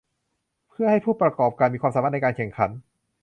[0.69, 2.69] เพื่อให้ผู้ประกอบการมีความสามารถในการแข่งขัน